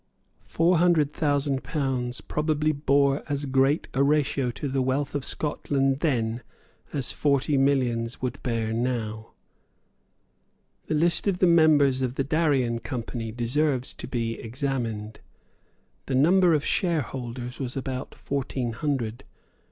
Four 0.45 0.79
hundred 0.79 1.13
thousand 1.13 1.63
pounds 1.63 2.21
probably 2.21 2.71
bore 2.71 3.21
as 3.29 3.45
great 3.45 3.87
a 3.93 4.01
ratio 4.01 4.49
to 4.49 4.67
the 4.67 4.81
wealth 4.81 5.13
of 5.13 5.23
Scotland 5.23 5.99
then 5.99 6.41
as 6.91 7.11
forty 7.11 7.55
millions 7.55 8.19
would 8.19 8.41
bear 8.41 8.73
now. 8.73 9.33
The 10.87 10.95
list 10.95 11.27
of 11.27 11.37
the 11.37 11.45
members 11.45 12.01
of 12.01 12.15
the 12.15 12.23
Darien 12.23 12.79
Company 12.79 13.31
deserves 13.31 13.93
to 13.93 14.07
be 14.07 14.39
examined. 14.39 15.19
The 16.07 16.15
number 16.15 16.55
of 16.55 16.65
shareholders 16.65 17.59
was 17.59 17.77
about 17.77 18.15
fourteen 18.15 18.71
hundred. 18.73 19.23